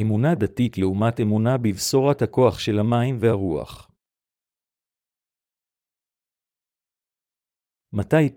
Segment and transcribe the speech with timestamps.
[0.00, 3.90] אמונה דתית לעומת אמונה בבשורת הכוח של המים והרוח.
[7.92, 8.28] מתי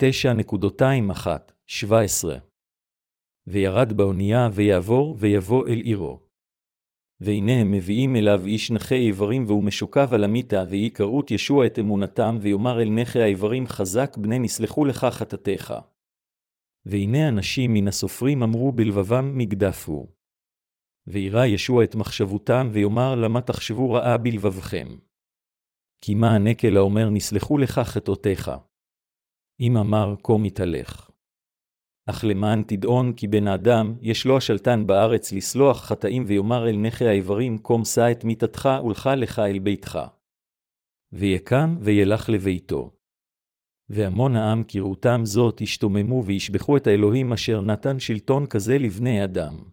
[1.70, 2.28] 9.21-17
[3.48, 6.20] וירד באונייה ויעבור ויבוא אל עירו.
[7.20, 11.80] והנה הם מביאים אליו איש נכה איברים והוא משוקב על המיטה, ויהי קרות ישוע את
[11.80, 15.74] אמונתם, ויאמר אל נכה האיברים חזק בני נסלחו לך חטאתך.
[16.86, 20.21] והנה אנשים מן הסופרים אמרו בלבבם מגדף הוא.
[21.08, 24.88] וירא ישוע את מחשבותם, ויאמר למה תחשבו רעה בלבבכם.
[26.02, 28.52] כי מה הנקל האומר נסלחו לך חטאותיך.
[29.60, 31.10] אם אמר כה מתהלך.
[32.10, 37.06] אך למען תדעון כי בן האדם, יש לו השלטן בארץ לסלוח חטאים ויאמר אל נכה
[37.06, 40.00] האיברים, קום שא את מיתתך ולך לך אל ביתך.
[41.12, 42.92] ויקם וילך לביתו.
[43.90, 49.64] והמון העם כראותם זאת השתוממו וישבחו את האלוהים אשר נתן שלטון כזה לבני אדם.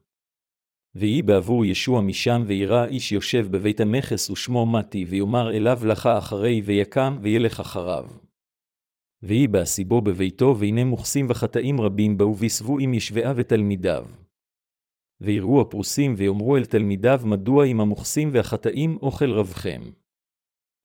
[0.94, 6.60] ויהי בעבור ישוע משם וירא איש יושב בבית המכס ושמו מתי, ויאמר אליו לך אחרי,
[6.64, 8.06] ויקם וילך אחריו.
[9.22, 14.06] ויהי בעשיבו בביתו, והנה מוכסים וחטאים רבים באו ויסבו עם ישבעה ותלמידיו.
[15.20, 19.82] ויראו הפרוסים ויאמרו אל תלמידיו, מדוע עם המוכסים והחטאים אוכל רבכם.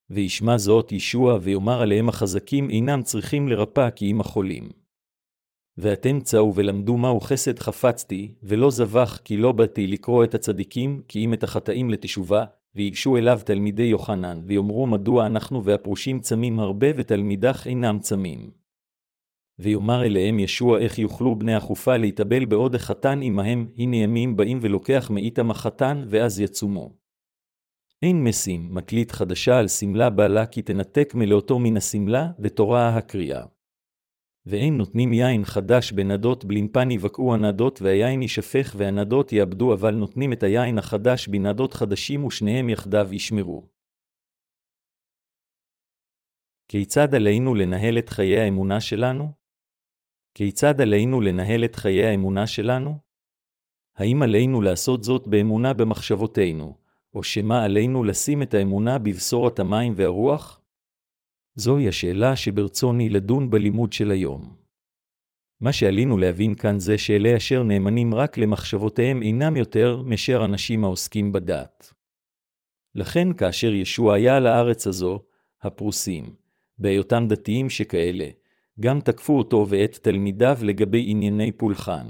[0.09, 4.82] וישמע זאת ישוע, ויאמר עליהם החזקים אינם צריכים לרפא כי אם החולים.
[5.77, 11.25] ואתם צאו ולמדו מהו חסד חפצתי, ולא זבח כי לא באתי לקרוא את הצדיקים, כי
[11.25, 17.67] אם את החטאים לתשובה, ויגשו אליו תלמידי יוחנן, ויאמרו מדוע אנחנו והפרושים צמים הרבה ותלמידך
[17.67, 18.51] אינם צמים.
[19.59, 25.09] ויאמר אליהם ישוע איך יוכלו בני החופה להתאבל בעוד החתן עמהם, הנה ימים באים ולוקח
[25.09, 26.93] מאיתם החתן, ואז יצומו.
[28.01, 33.45] אין מסים, מקליט חדשה על שמלה בעלה כי תנתק מלאותו מן השמלה, ותורה הקריאה.
[34.45, 40.43] ואין נותנים יין חדש בנדות בלימפן יבקעו הנדות והיין יישפך והנדות יאבדו אבל נותנים את
[40.43, 43.67] היין החדש בנדות חדשים ושניהם יחדיו ישמרו.
[46.67, 49.31] כיצד עלינו לנהל את חיי האמונה שלנו?
[50.33, 52.97] כיצד עלינו לנהל את חיי האמונה שלנו?
[53.95, 56.77] האם עלינו לעשות זאת באמונה במחשבותינו,
[57.13, 60.62] או שמא עלינו לשים את האמונה בבשורת המים והרוח?
[61.55, 64.55] זוהי השאלה שברצוני לדון בלימוד של היום.
[65.61, 71.31] מה שעלינו להבין כאן זה שאלה אשר נאמנים רק למחשבותיהם אינם יותר מאשר אנשים העוסקים
[71.31, 71.93] בדת.
[72.95, 75.19] לכן כאשר ישוע היה על הארץ הזו,
[75.61, 76.35] הפרוסים,
[76.77, 78.27] בהיותם דתיים שכאלה,
[78.79, 82.07] גם תקפו אותו ואת תלמידיו לגבי ענייני פולחן.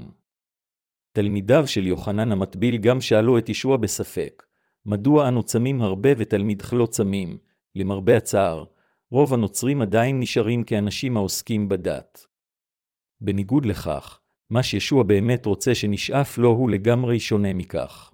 [1.12, 4.42] תלמידיו של יוחנן המטביל גם שאלו את ישוע בספק,
[4.86, 7.38] מדוע אנו צמים הרבה ותלמידך לא צמים,
[7.74, 8.64] למרבה הצער,
[9.10, 12.26] רוב הנוצרים עדיין נשארים כאנשים העוסקים בדת.
[13.20, 14.20] בניגוד לכך,
[14.50, 18.12] מה שישוע באמת רוצה שנשאף לו הוא לגמרי שונה מכך.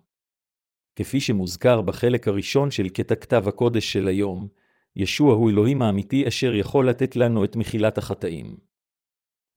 [0.97, 4.49] כפי שמוזכר בחלק הראשון של קטע כתב הקודש של היום,
[4.97, 8.57] ישוע הוא אלוהים האמיתי אשר יכול לתת לנו את מחילת החטאים.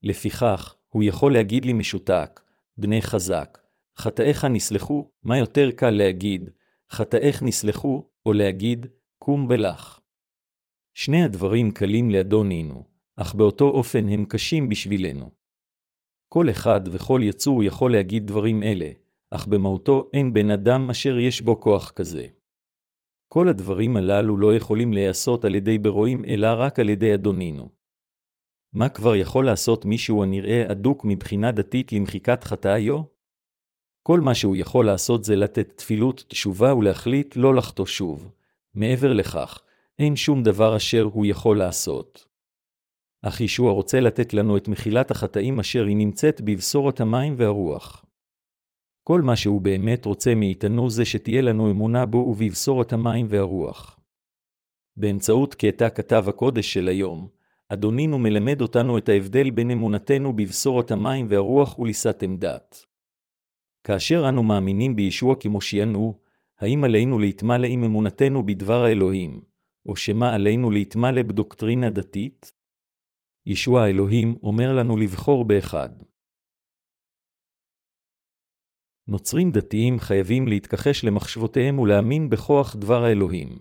[0.03, 2.41] לפיכך, הוא יכול להגיד לי משותק,
[2.77, 3.57] בני חזק,
[3.97, 6.49] חטאיך נסלחו, מה יותר קל להגיד,
[6.91, 8.85] חטאיך נסלחו, או להגיד,
[9.19, 9.99] קום ולך.
[10.93, 12.83] שני הדברים קלים לאדונינו,
[13.15, 15.31] אך באותו אופן הם קשים בשבילנו.
[16.29, 18.89] כל אחד וכל יצור יכול להגיד דברים אלה,
[19.31, 22.27] אך במהותו אין בן אדם אשר יש בו כוח כזה.
[23.27, 27.69] כל הדברים הללו לא יכולים להיעשות על ידי ברואים, אלא רק על ידי אדונינו.
[28.73, 33.01] מה כבר יכול לעשות מישהו הנראה אדוק מבחינה דתית למחיקת חטאיו?
[34.03, 38.31] כל מה שהוא יכול לעשות זה לתת תפילות תשובה ולהחליט לא לחטוא שוב.
[38.73, 39.62] מעבר לכך,
[39.99, 42.25] אין שום דבר אשר הוא יכול לעשות.
[43.21, 48.05] אך ישוע רוצה לתת לנו את מחילת החטאים אשר היא נמצאת בבשורת המים והרוח.
[49.03, 53.99] כל מה שהוא באמת רוצה מאיתנו זה שתהיה לנו אמונה בו ובבשורת המים והרוח.
[54.97, 57.27] באמצעות קטע כתב הקודש של היום,
[57.69, 62.85] אדונינו מלמד אותנו את ההבדל בין אמונתנו בבשורת המים והרוח וליסתם דת.
[63.83, 66.19] כאשר אנו מאמינים בישוע כמושיענו,
[66.59, 69.52] האם עלינו להתמלא עם אמונתנו בדבר האלוהים,
[69.85, 72.51] או שמא עלינו להתמלא בדוקטרינה דתית?
[73.45, 75.89] ישוע האלוהים אומר לנו לבחור באחד.
[79.07, 83.59] נוצרים דתיים חייבים להתכחש למחשבותיהם ולהאמין בכוח דבר האלוהים.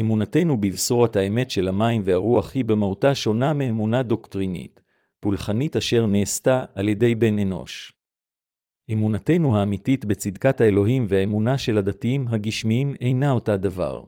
[0.00, 4.80] אמונתנו בבשורת האמת של המים והרוח היא במהותה שונה מאמונה דוקטרינית,
[5.20, 7.92] פולחנית אשר נעשתה על ידי בן אנוש.
[8.92, 14.04] אמונתנו האמיתית בצדקת האלוהים והאמונה של הדתיים הגשמיים אינה אותה דבר.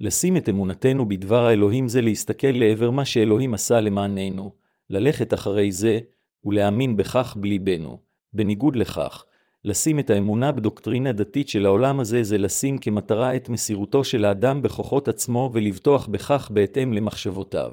[0.00, 4.52] לשים את אמונתנו בדבר האלוהים זה להסתכל לעבר מה שאלוהים עשה למעננו,
[4.90, 5.98] ללכת אחרי זה,
[6.44, 7.98] ולהאמין בכך בליבנו.
[8.32, 9.24] בניגוד לכך,
[9.64, 14.62] לשים את האמונה בדוקטרינה דתית של העולם הזה זה לשים כמטרה את מסירותו של האדם
[14.62, 17.72] בכוחות עצמו ולבטוח בכך בהתאם למחשבותיו.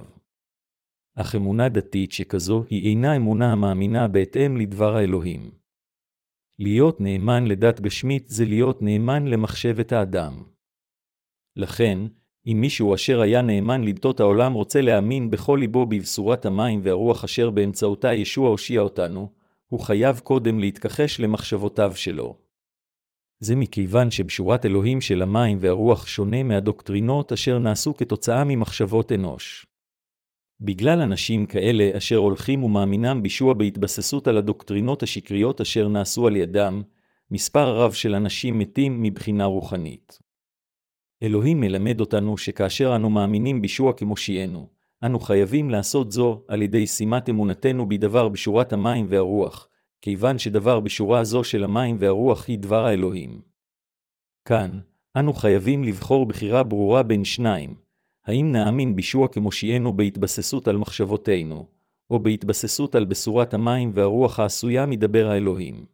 [1.16, 5.52] אך אמונה דתית שכזו היא אינה אמונה המאמינה בהתאם לדבר האלוהים.
[6.60, 10.44] להיות נאמן לדת גשמית זה להיות נאמן למחשבת האדם.
[11.56, 11.98] לכן,
[12.48, 17.50] אם מישהו אשר היה נאמן לדתות העולם רוצה להאמין בכל ליבו בבשורת המים והרוח אשר
[17.50, 19.32] באמצעותה ישוע הושיע אותנו,
[19.68, 22.38] הוא חייב קודם להתכחש למחשבותיו שלו.
[23.40, 29.66] זה מכיוון שבשורת אלוהים של המים והרוח שונה מהדוקטרינות אשר נעשו כתוצאה ממחשבות אנוש.
[30.60, 36.82] בגלל אנשים כאלה אשר הולכים ומאמינם בישוע בהתבססות על הדוקטרינות השקריות אשר נעשו על ידם,
[37.32, 40.20] מספר רב של אנשים מתים מבחינה רוחנית.
[41.24, 44.68] אלוהים מלמד אותנו שכאשר אנו מאמינים בישוע כמושיענו,
[45.06, 49.68] אנו חייבים לעשות זו על ידי שימת אמונתנו בדבר בשורת המים והרוח,
[50.02, 53.42] כיוון שדבר בשורה זו של המים והרוח היא דבר האלוהים.
[54.46, 54.80] כאן,
[55.18, 57.76] אנו חייבים לבחור בחירה ברורה בין שניים,
[58.26, 61.66] האם נאמין בישוע כמושיענו בהתבססות על מחשבותינו,
[62.10, 65.86] או בהתבססות על בשורת המים והרוח העשויה מדבר האלוהים.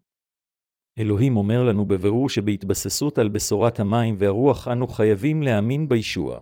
[1.00, 6.40] אלוהים אומר לנו בבירור שבהתבססות על בשורת המים והרוח אנו חייבים להאמין בישוע.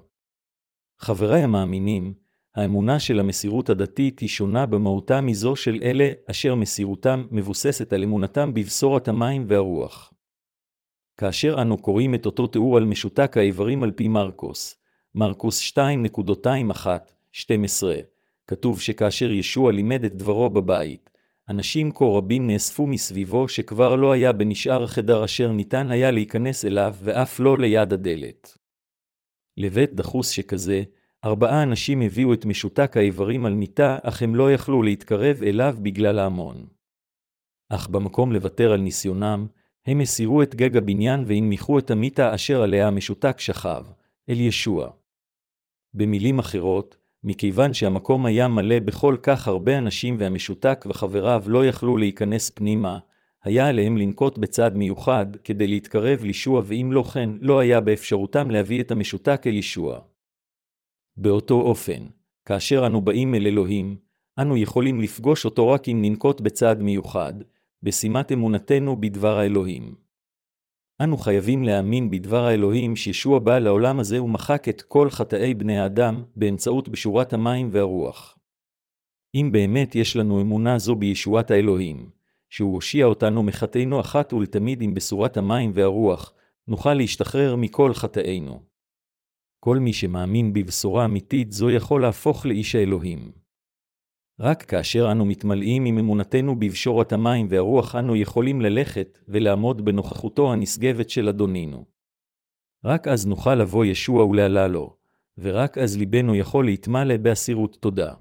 [1.00, 2.14] חבריי המאמינים,
[2.56, 8.54] האמונה של המסירות הדתית היא שונה במהותה מזו של אלה אשר מסירותם מבוססת על אמונתם
[8.54, 10.14] בבשורת המים והרוח.
[11.18, 14.76] כאשר אנו קוראים את אותו תיאור על משותק האיברים על פי מרקוס,
[15.16, 16.88] מרקוס 2.21-12,
[18.48, 21.10] כתוב שכאשר ישוע לימד את דברו בבית,
[21.50, 26.96] אנשים כה רבים נאספו מסביבו שכבר לא היה בנשאר החדר אשר ניתן היה להיכנס אליו
[27.04, 28.58] ואף לא ליד הדלת.
[29.58, 30.84] לבית דחוס שכזה,
[31.26, 36.20] ארבעה אנשים הביאו את משותק האיברים על מיטה, אך הם לא יכלו להתקרב אליו בגלל
[36.20, 36.68] ההמון.
[37.70, 39.48] אך במקום לוותר על ניסיונם,
[39.86, 43.86] הם הסירו את גג הבניין והנמיכו את המיטה אשר עליה המשותק שכב,
[44.30, 44.90] אל ישוע.
[45.94, 46.98] במילים אחרות,
[47.28, 53.00] מכיוון שהמקום היה מלא בכל כך הרבה אנשים והמשותק וחבריו לא יכלו להיכנס פנימה,
[53.44, 58.82] היה עליהם לנקוט בצעד מיוחד כדי להתקרב לישוע ואם לא כן, לא היה באפשרותם להביא
[58.82, 60.00] את המשותק אל ישוע.
[61.18, 62.06] באותו אופן,
[62.46, 63.98] כאשר אנו באים אל אלוהים,
[64.40, 67.34] אנו יכולים לפגוש אותו רק אם ננקוט בצעד מיוחד,
[67.84, 70.05] בשימת אמונתנו בדבר האלוהים.
[71.04, 76.24] אנו חייבים להאמין בדבר האלוהים שישוע בא לעולם הזה ומחק את כל חטאי בני האדם
[76.36, 78.38] באמצעות בשורת המים והרוח.
[79.36, 82.10] אם באמת יש לנו אמונה זו בישועת האלוהים,
[82.50, 86.34] שהוא הושיע אותנו מחטאינו אחת ולתמיד עם בשורת המים והרוח,
[86.68, 88.64] נוכל להשתחרר מכל חטאינו.
[89.60, 93.45] כל מי שמאמין בבשורה אמיתית זו יכול להפוך לאיש האלוהים.
[94.40, 101.10] רק כאשר אנו מתמלאים עם אמונתנו בבשורת המים והרוח אנו יכולים ללכת ולעמוד בנוכחותו הנשגבת
[101.10, 101.86] של אדונינו.
[102.86, 104.98] רק אז נוכל לבוא ישוע ולעלה לו,
[105.38, 108.14] ורק אז ליבנו יכול להתמלא באסירות תודה.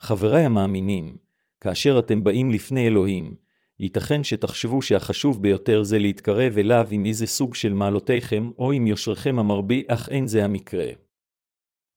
[0.00, 1.16] חבריי המאמינים,
[1.60, 3.34] כאשר אתם באים לפני אלוהים,
[3.80, 9.38] ייתכן שתחשבו שהחשוב ביותר זה להתקרב אליו עם איזה סוג של מעלותיכם או עם יושרכם
[9.38, 10.88] המרבי, אך אין זה המקרה.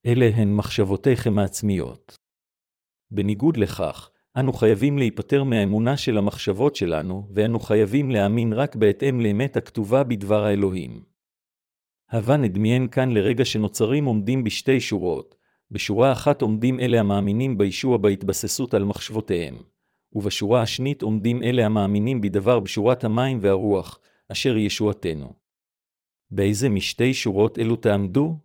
[0.06, 2.21] אלה הן מחשבותיכם העצמיות.
[3.14, 9.56] בניגוד לכך, אנו חייבים להיפטר מהאמונה של המחשבות שלנו, ואנו חייבים להאמין רק בהתאם לאמת
[9.56, 11.02] הכתובה בדבר האלוהים.
[12.12, 15.34] הווה נדמיין כאן לרגע שנוצרים עומדים בשתי שורות,
[15.70, 19.56] בשורה אחת עומדים אלה המאמינים בישוע בהתבססות על מחשבותיהם,
[20.12, 23.98] ובשורה השנית עומדים אלה המאמינים בדבר בשורת המים והרוח,
[24.28, 25.32] אשר ישועתנו.
[26.30, 28.36] באיזה משתי שורות אלו תעמדו?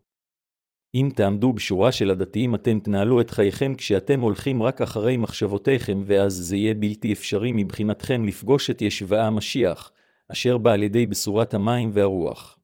[0.98, 6.34] אם תעמדו בשורה של הדתיים אתם תנהלו את חייכם כשאתם הולכים רק אחרי מחשבותיכם, ואז
[6.34, 9.92] זה יהיה בלתי אפשרי מבחינתכם לפגוש את ישבעה המשיח,
[10.32, 12.60] אשר בא על ידי בשורת המים והרוח.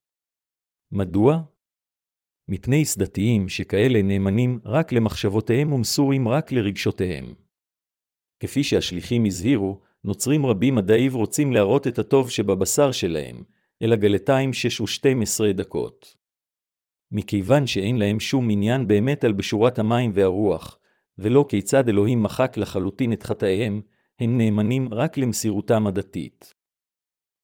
[0.92, 1.42] מדוע?
[2.50, 7.34] מפני סדתיים שכאלה נאמנים רק למחשבותיהם ומסורים רק לרגשותיהם.
[8.40, 13.44] כפי שהשליחים הזהירו, נוצרים רבים מדעיב רוצים להראות את הטוב שבבשר שלהם,
[13.82, 16.23] אל הגלתיים שש ושתים עשרה דקות.
[17.14, 20.80] מכיוון שאין להם שום עניין באמת על בשורת המים והרוח,
[21.18, 23.82] ולא כיצד אלוהים מחק לחלוטין את חטאיהם,
[24.20, 26.54] הם נאמנים רק למסירותם הדתית.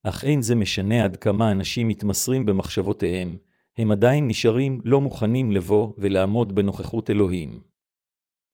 [0.03, 3.37] אך אין זה משנה עד כמה אנשים מתמסרים במחשבותיהם,
[3.77, 7.61] הם עדיין נשארים לא מוכנים לבוא ולעמוד בנוכחות אלוהים.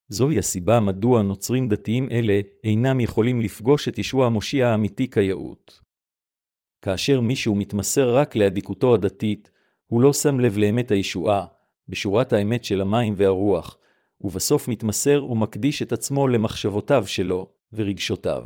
[0.08, 5.80] זוהי הסיבה מדוע נוצרים דתיים אלה אינם יכולים לפגוש את ישוע המושיע האמיתי כיאות.
[6.82, 9.50] כאשר מישהו מתמסר רק לאדיקותו הדתית,
[9.86, 11.46] הוא לא שם לב לאמת הישועה,
[11.88, 13.78] בשורת האמת של המים והרוח,
[14.20, 18.44] ובסוף מתמסר ומקדיש את עצמו למחשבותיו שלו ורגשותיו.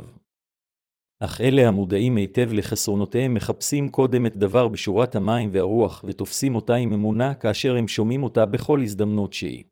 [1.19, 6.93] אך אלה המודעים היטב לחסרונותיהם מחפשים קודם את דבר בשורת המים והרוח, ותופסים אותה עם
[6.93, 9.63] אמונה כאשר הם שומעים אותה בכל הזדמנות שהיא.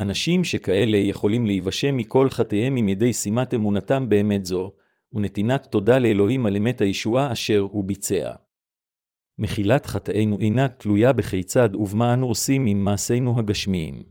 [0.00, 4.72] אנשים שכאלה יכולים להיוושם מכל חטאיהם עם ידי שימת אמונתם באמת זו,
[5.12, 8.32] ונתינת תודה לאלוהים על אמת הישועה אשר הוא ביצע.
[9.38, 14.02] מחילת חטאינו אינה תלויה בכיצד ובמה אנו עושים עם מעשינו הגשמיים.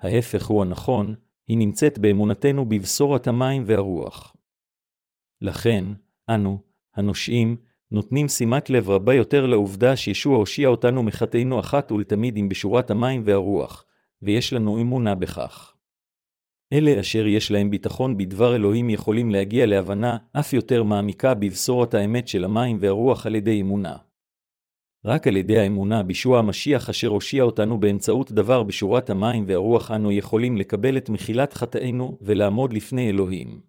[0.00, 1.14] ההפך הוא הנכון,
[1.48, 4.36] היא נמצאת באמונתנו בבשורת המים והרוח.
[5.40, 5.84] לכן,
[6.28, 6.58] אנו,
[6.94, 7.56] הנושעים,
[7.90, 13.22] נותנים שימת לב רבה יותר לעובדה שישוע הושיע אותנו מחטאינו אחת ולתמיד עם בשורת המים
[13.24, 13.84] והרוח,
[14.22, 15.74] ויש לנו אמונה בכך.
[16.72, 22.28] אלה אשר יש להם ביטחון בדבר אלוהים יכולים להגיע להבנה אף יותר מעמיקה בבשורת האמת
[22.28, 23.96] של המים והרוח על ידי אמונה.
[25.04, 30.12] רק על ידי האמונה בישוע המשיח אשר הושיע אותנו באמצעות דבר בשורת המים והרוח אנו
[30.12, 33.60] יכולים לקבל את מחילת חטאינו ולעמוד לפני אלוהים.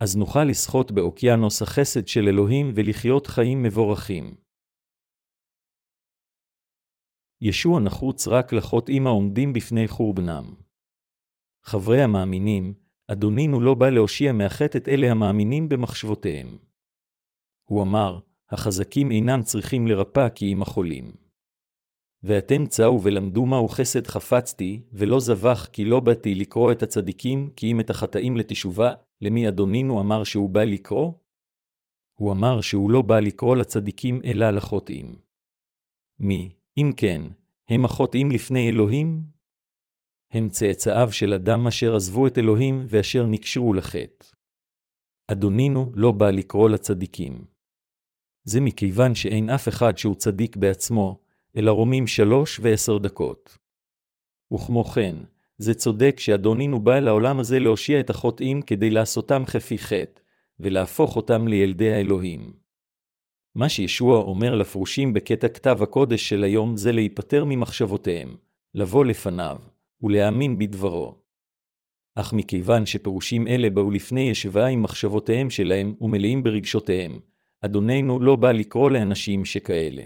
[0.00, 4.36] אז נוכל לשחות באוקיינוס החסד של אלוהים ולחיות חיים מבורכים.
[7.40, 10.54] ישוע נחוץ רק לחוטאים העומדים בפני חורבנם.
[11.64, 12.74] חברי המאמינים,
[13.08, 16.58] אדונינו לא בא להושיע מהחטא את אלה המאמינים במחשבותיהם.
[17.68, 21.12] הוא אמר, החזקים אינם צריכים לרפא כי אם החולים.
[22.22, 27.72] ואתם צאו ולמדו מהו חסד חפצתי, ולא זבח כי לא באתי לקרוא את הצדיקים, כי
[27.72, 31.12] אם את החטאים לתשובה, למי אדונינו אמר שהוא בא לקרוא?
[32.18, 35.18] הוא אמר שהוא לא בא לקרוא לצדיקים אלא לחוטאים.
[36.18, 37.22] מי, אם כן,
[37.68, 39.22] הם החוטאים לפני אלוהים?
[40.32, 44.26] הם צאצאיו של אדם אשר עזבו את אלוהים ואשר נקשרו לחטא.
[45.30, 47.55] אדונינו לא בא לקרוא לצדיקים.
[48.46, 51.18] זה מכיוון שאין אף אחד שהוא צדיק בעצמו,
[51.56, 53.58] אלא רומים שלוש ועשר דקות.
[54.52, 55.16] וכמו כן,
[55.58, 60.20] זה צודק שאדונינו בא לעולם הזה להושיע את החוטאים כדי לעשותם חפי חטא,
[60.60, 62.52] ולהפוך אותם לילדי האלוהים.
[63.54, 68.36] מה שישוע אומר לפרושים בקטע כתב הקודש של היום זה להיפטר ממחשבותיהם,
[68.74, 69.56] לבוא לפניו,
[70.02, 71.14] ולהאמין בדברו.
[72.14, 77.20] אך מכיוון שפירושים אלה באו לפני ישבה עם מחשבותיהם שלהם ומלאים ברגשותיהם,
[77.60, 80.02] אדוננו לא בא לקרוא לאנשים שכאלה.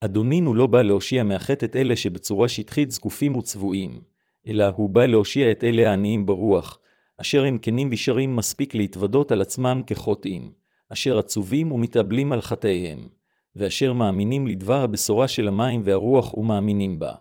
[0.00, 4.00] אדונינו לא בא להושיע מהחטא את אלה שבצורה שטחית זקופים וצבועים,
[4.46, 6.78] אלא הוא בא להושיע את אלה העניים ברוח,
[7.20, 10.52] אשר הם כנים וישרים מספיק להתוודות על עצמם כחוטאים,
[10.92, 13.08] אשר עצובים ומתאבלים על חטאיהם,
[13.56, 17.14] ואשר מאמינים לדבר הבשורה של המים והרוח ומאמינים בה.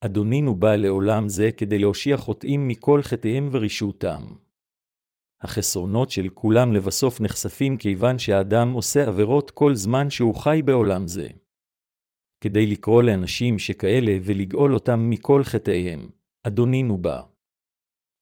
[0.00, 4.22] אדונינו בא לעולם זה כדי להושיע חוטאים מכל חטאיהם ורשעותם.
[5.40, 11.28] החסרונות של כולם לבסוף נחשפים כיוון שהאדם עושה עבירות כל זמן שהוא חי בעולם זה.
[12.40, 16.08] כדי לקרוא לאנשים שכאלה ולגאול אותם מכל חטאיהם,
[16.42, 17.22] אדונינו בא.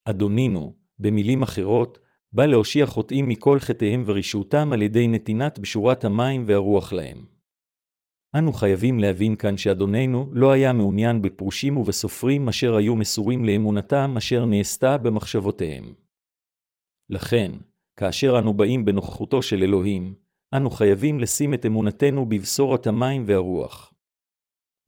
[0.04, 1.98] אדונינו, במילים אחרות,
[2.32, 7.26] בא להושיע חוטאים מכל חטאיהם ורשעותם על ידי נתינת בשורת המים והרוח להם.
[8.38, 14.44] אנו חייבים להבין כאן שאדוננו לא היה מעוניין בפרושים ובסופרים אשר היו מסורים לאמונתם אשר
[14.44, 16.05] נעשתה במחשבותיהם.
[17.10, 17.52] לכן,
[17.96, 20.14] כאשר אנו באים בנוכחותו של אלוהים,
[20.54, 23.92] אנו חייבים לשים את אמונתנו בבשורת המים והרוח.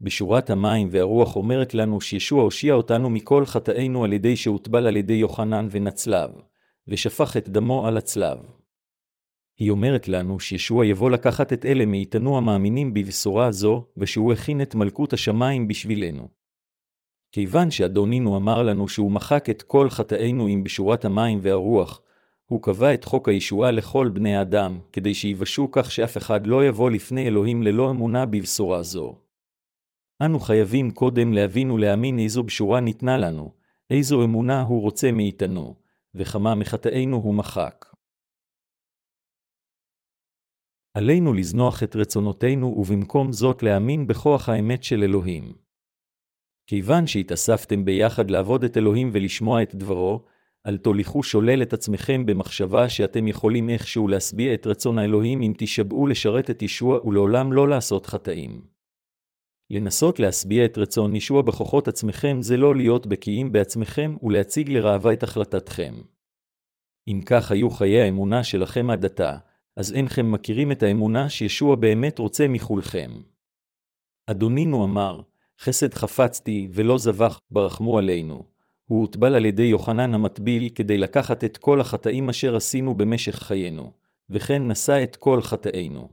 [0.01, 5.13] בשורת המים והרוח אומרת לנו שישוע הושיע אותנו מכל חטאינו על ידי שהוטבל על ידי
[5.13, 6.31] יוחנן ונצלב,
[6.89, 8.39] ושפך את דמו על הצלב.
[9.59, 14.75] היא אומרת לנו שישוע יבוא לקחת את אלה מאיתנו המאמינים בבשורה זו, ושהוא הכין את
[14.75, 16.29] מלכות השמיים בשבילנו.
[17.33, 22.03] כיוון שאדונינו אמר לנו שהוא מחק את כל חטאינו עם בשורת המים והרוח,
[22.51, 26.91] הוא קבע את חוק הישועה לכל בני האדם, כדי שיבשו כך שאף אחד לא יבוא
[26.91, 29.19] לפני אלוהים ללא אמונה בבשורה זו.
[30.23, 33.53] אנו חייבים קודם להבין ולהאמין איזו בשורה ניתנה לנו,
[33.91, 35.75] איזו אמונה הוא רוצה מאיתנו,
[36.15, 37.85] וכמה מחטאינו הוא מחק.
[40.95, 45.53] עלינו לזנוח את רצונותינו ובמקום זאת להאמין בכוח האמת של אלוהים.
[46.67, 50.25] כיוון שהתאספתם ביחד לעבוד את אלוהים ולשמוע את דברו,
[50.67, 56.07] אל תוליכו שולל את עצמכם במחשבה שאתם יכולים איכשהו להשביע את רצון האלוהים אם תשבעו
[56.07, 58.63] לשרת את ישוע ולעולם לא לעשות חטאים.
[59.71, 65.23] לנסות להשביע את רצון ישוע בכוחות עצמכם זה לא להיות בקיאים בעצמכם ולהציג לראווה את
[65.23, 65.95] החלטתכם.
[67.09, 69.39] אם כך היו חיי האמונה שלכם עד עתה,
[69.77, 73.11] אז אינכם מכירים את האמונה שישוע באמת רוצה מכולכם.
[74.27, 75.21] אדונינו אמר,
[75.61, 78.58] חסד חפצתי ולא זבח, ברחמו עלינו.
[78.89, 83.93] הוא הוטבל על ידי יוחנן המטביל כדי לקחת את כל החטאים אשר עשינו במשך חיינו,
[84.31, 86.09] וכן נשא את כל חטאינו.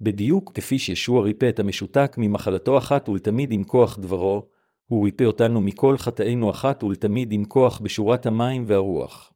[0.00, 4.48] בדיוק כפי שישוע ריפא את המשותק ממחלתו אחת ולתמיד עם כוח דברו,
[4.86, 9.32] הוא ריפא אותנו מכל חטאינו אחת ולתמיד עם כוח בשורת המים והרוח.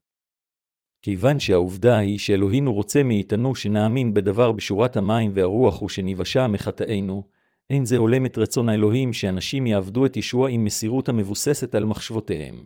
[1.03, 7.23] כיוון שהעובדה היא שאלוהינו רוצה מאיתנו שנאמין בדבר בשורת המים והרוח ושניוושע מחטאינו,
[7.71, 12.65] אין זה הולם את רצון האלוהים שאנשים יעבדו את ישוע עם מסירות המבוססת על מחשבותיהם.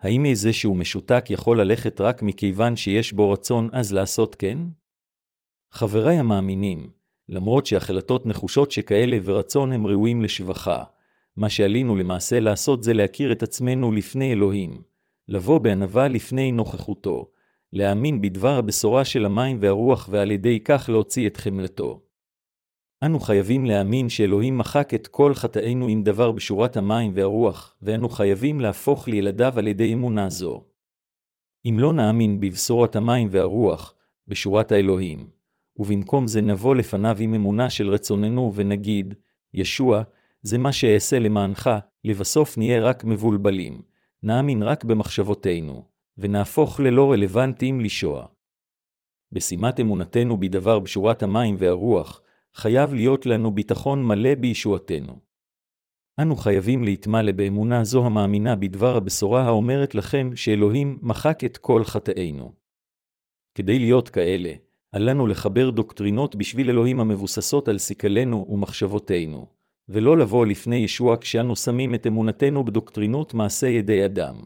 [0.00, 4.58] האם איזה שהוא משותק יכול ללכת רק מכיוון שיש בו רצון אז לעשות כן?
[5.70, 6.90] חבריי המאמינים,
[7.28, 10.84] למרות שהחלטות נחושות שכאלה ורצון הם ראויים לשבחה,
[11.36, 14.82] מה שעלינו למעשה לעשות זה להכיר את עצמנו לפני אלוהים,
[15.28, 17.30] לבוא בענווה לפני נוכחותו,
[17.72, 22.00] להאמין בדבר הבשורה של המים והרוח ועל ידי כך להוציא את חמלתו.
[23.04, 28.60] אנו חייבים להאמין שאלוהים מחק את כל חטאינו עם דבר בשורת המים והרוח, ואנו חייבים
[28.60, 30.64] להפוך לילדיו על ידי אמונה זו.
[31.64, 33.94] אם לא נאמין בבשורת המים והרוח,
[34.28, 35.30] בשורת האלוהים,
[35.76, 39.14] ובמקום זה נבוא לפניו עם אמונה של רצוננו ונגיד,
[39.54, 40.02] ישוע,
[40.42, 41.70] זה מה שאעשה למענך,
[42.04, 43.82] לבסוף נהיה רק מבולבלים,
[44.22, 45.84] נאמין רק במחשבותינו,
[46.18, 48.26] ונהפוך ללא רלוונטיים לישוע.
[49.32, 52.21] בשימת אמונתנו בדבר בשורת המים והרוח,
[52.54, 55.18] חייב להיות לנו ביטחון מלא בישועתנו.
[56.20, 62.52] אנו חייבים להתמלא באמונה זו המאמינה בדבר הבשורה האומרת לכם שאלוהים מחק את כל חטאינו.
[63.54, 64.52] כדי להיות כאלה,
[64.92, 69.46] עלינו לחבר דוקטרינות בשביל אלוהים המבוססות על סיכלנו ומחשבותינו,
[69.88, 74.36] ולא לבוא לפני ישוע כשאנו שמים את אמונתנו בדוקטרינות מעשה ידי אדם.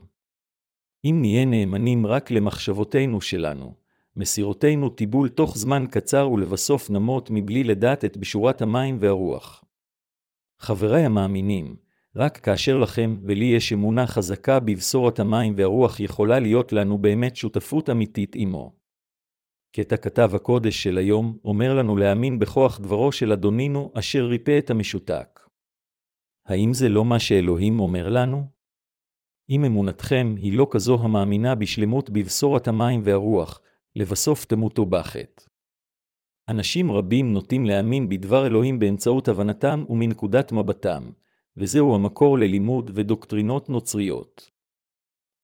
[1.04, 3.74] אם נהיה נאמנים רק למחשבותינו שלנו,
[4.16, 9.64] מסירותנו טיבול תוך זמן קצר ולבסוף נמות מבלי לדעת את בשורת המים והרוח.
[10.58, 11.76] חבריי המאמינים,
[12.16, 17.90] רק כאשר לכם ולי יש אמונה חזקה בבשורת המים והרוח יכולה להיות לנו באמת שותפות
[17.90, 18.72] אמיתית עמו.
[19.76, 24.70] קטע כתב הקודש של היום אומר לנו להאמין בכוח דברו של אדונינו אשר ריפא את
[24.70, 25.40] המשותק.
[26.46, 28.44] האם זה לא מה שאלוהים אומר לנו?
[29.50, 33.60] אם אמונתכם היא לא כזו המאמינה בשלמות בבשורת המים והרוח,
[33.96, 35.44] לבסוף תמותו בחטא.
[36.48, 41.10] אנשים רבים נוטים להאמין בדבר אלוהים באמצעות הבנתם ומנקודת מבטם,
[41.56, 44.50] וזהו המקור ללימוד ודוקטרינות נוצריות.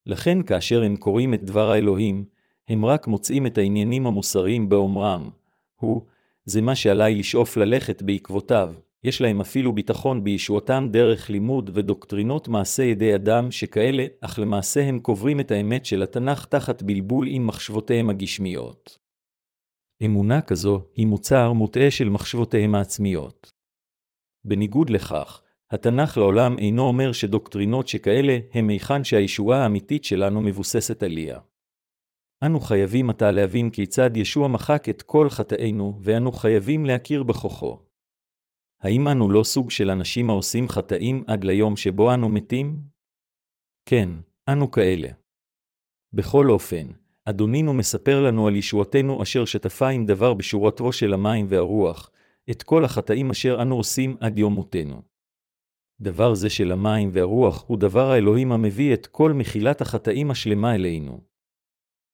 [0.07, 2.25] לכן כאשר הם קוראים את דבר האלוהים,
[2.69, 5.31] הם רק מוצאים את העניינים המוסריים באומרם,
[5.77, 6.03] הוא,
[6.45, 8.75] זה מה שעליי לשאוף ללכת בעקבותיו,
[9.05, 15.01] יש להם אפילו ביטחון בישועתם דרך לימוד ודוקטרינות מעשה ידי אדם שכאלה, אך למעשה הם
[15.01, 18.99] קוברים את האמת של התנ"ך תחת בלבול עם מחשבותיהם הגשמיות.
[20.05, 23.51] אמונה כזו היא מוצר מוטעה של מחשבותיהם העצמיות.
[24.45, 31.39] בניגוד לכך, התנ"ך לעולם אינו אומר שדוקטרינות שכאלה הם היכן שהישועה האמיתית שלנו מבוססת עליה.
[32.45, 37.92] אנו חייבים עתה להבין כיצד ישוע מחק את כל חטאינו, ואנו חייבים להכיר בכוחו.
[38.83, 42.77] האם אנו לא סוג של אנשים העושים חטאים עד ליום שבו אנו מתים?
[43.87, 44.09] כן,
[44.49, 45.09] אנו כאלה.
[46.13, 46.87] בכל אופן,
[47.25, 52.11] אדונינו מספר לנו על ישועתנו אשר שטפה עם דבר בשורתו של המים והרוח,
[52.51, 55.03] את כל החטאים אשר אנו עושים עד יום מותנו.
[56.01, 61.21] דבר זה של המים והרוח הוא דבר האלוהים המביא את כל מחילת החטאים השלמה אלינו.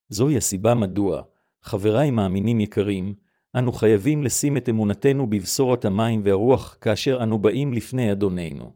[0.08, 1.22] זוהי הסיבה מדוע,
[1.62, 3.14] חבריי מאמינים יקרים,
[3.58, 8.72] אנו חייבים לשים את אמונתנו בבשורת המים והרוח כאשר אנו באים לפני אדוננו.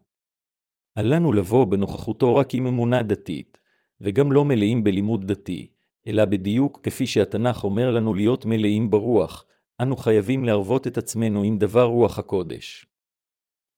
[0.98, 3.58] אל לנו לבוא בנוכחותו רק עם אמונה דתית,
[4.00, 5.70] וגם לא מלאים בלימוד דתי,
[6.06, 9.44] אלא בדיוק כפי שהתנ"ך אומר לנו להיות מלאים ברוח,
[9.82, 12.86] אנו חייבים להרוות את עצמנו עם דבר רוח הקודש.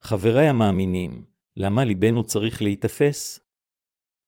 [0.02, 1.24] חבריי המאמינים,
[1.56, 3.40] למה ליבנו צריך להיתפס?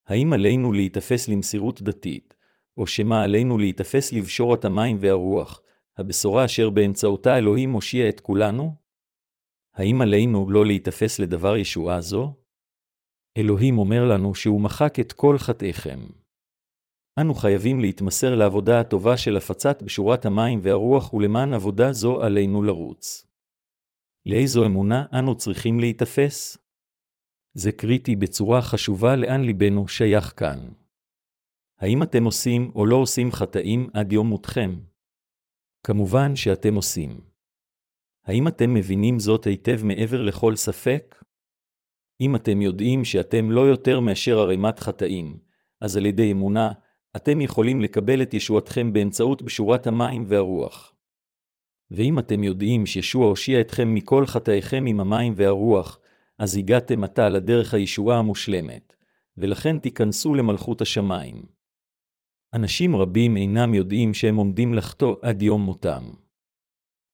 [0.07, 2.35] האם עלינו להיתפס למסירות דתית,
[2.77, 5.63] או שמא עלינו להיתפס לבשורת המים והרוח,
[5.99, 8.75] הבשורה אשר באמצעותה אלוהים מושיע את כולנו?
[9.75, 12.35] האם עלינו לא להיתפס לדבר ישועה זו?
[13.39, 16.01] אלוהים אומר לנו שהוא מחק את כל חטאיכם.
[17.21, 23.27] אנו חייבים להתמסר לעבודה הטובה של הפצת בשורת המים והרוח, ולמען עבודה זו עלינו לרוץ.
[24.27, 26.59] לאיזו אמונה אנו צריכים להיתפס?
[27.55, 30.69] זה קריטי בצורה חשובה לאן ליבנו שייך כאן.
[31.79, 34.71] האם אתם עושים או לא עושים חטאים עד יום מותכם?
[35.87, 37.21] כמובן שאתם עושים.
[38.25, 41.23] האם אתם מבינים זאת היטב מעבר לכל ספק?
[42.21, 45.39] אם אתם יודעים שאתם לא יותר מאשר ערימת חטאים,
[45.81, 46.73] אז על ידי אמונה,
[47.17, 50.95] אתם יכולים לקבל את ישועתכם באמצעות בשורת המים והרוח.
[51.91, 56.01] ואם אתם יודעים שישוע הושיע אתכם מכל חטאיכם עם המים והרוח,
[56.39, 58.97] אז הגעתם עתה לדרך הישועה המושלמת,
[59.37, 61.56] ולכן תיכנסו למלכות השמיים.
[62.55, 66.03] אנשים רבים אינם יודעים שהם עומדים לחטוא עד יום מותם.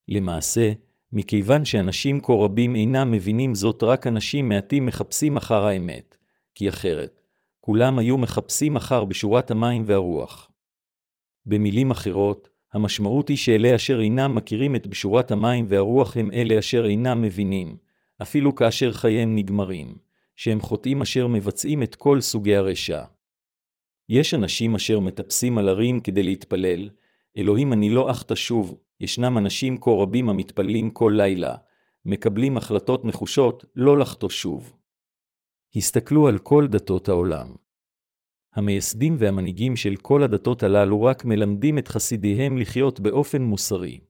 [0.09, 0.73] למעשה,
[1.13, 6.17] מכיוון שאנשים כה רבים אינם מבינים זאת, רק אנשים מעטים מחפשים אחר האמת,
[6.55, 7.21] כי אחרת,
[7.61, 10.51] כולם היו מחפשים אחר בשורת המים והרוח.
[11.47, 16.87] במילים אחרות, המשמעות היא שאלה אשר אינם מכירים את בשורת המים והרוח הם אלה אשר
[16.87, 17.77] אינם מבינים,
[18.23, 19.97] אפילו כאשר חייהם נגמרים,
[20.37, 23.03] שהם חוטאים אשר מבצעים את כל סוגי הרשע.
[24.13, 26.91] יש אנשים אשר מטפסים על הרים כדי להתפלל,
[27.37, 31.55] אלוהים אני לא אך תשוב, ישנם אנשים כה רבים המתפללים כל לילה,
[32.05, 34.77] מקבלים החלטות נחושות לא לחטוא שוב.
[35.77, 37.55] הסתכלו על כל דתות העולם.
[38.55, 44.01] המייסדים והמנהיגים של כל הדתות הללו רק מלמדים את חסידיהם לחיות באופן מוסרי.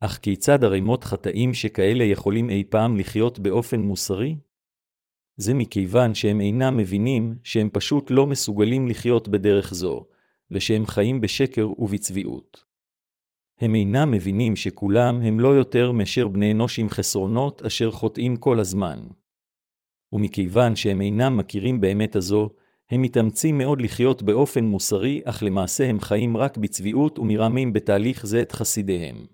[0.00, 4.36] אך כיצד ערימות חטאים שכאלה יכולים אי פעם לחיות באופן מוסרי?
[5.42, 10.06] זה מכיוון שהם אינם מבינים שהם פשוט לא מסוגלים לחיות בדרך זו,
[10.50, 12.64] ושהם חיים בשקר ובצביעות.
[13.60, 18.60] הם אינם מבינים שכולם הם לא יותר מאשר בני אנוש עם חסרונות אשר חוטאים כל
[18.60, 18.98] הזמן.
[20.12, 22.50] ומכיוון שהם אינם מכירים באמת הזו,
[22.90, 28.42] הם מתאמצים מאוד לחיות באופן מוסרי, אך למעשה הם חיים רק בצביעות ומרמים בתהליך זה
[28.42, 29.26] את חסידיהם.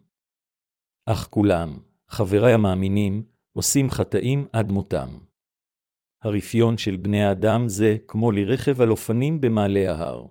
[1.07, 5.27] אך כולם, חברי המאמינים, עושים חטאים עד מותם.
[6.22, 10.26] הרפיון של בני האדם זה כמו לרכב על אופנים במעלה ההר.